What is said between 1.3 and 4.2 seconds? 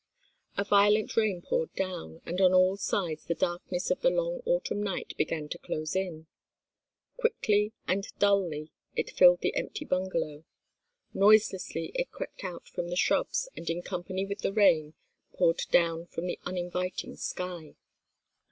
poured down, and on all sides the darkness of the